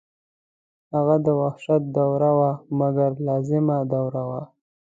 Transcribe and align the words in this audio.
هغه 0.93 1.15
د 1.25 1.27
وحشت 1.41 1.81
دوره 1.97 2.31
وه 2.37 2.51
مګر 2.79 3.11
لازمه 3.27 3.77
دوره 3.93 4.21
وه. 4.29 4.41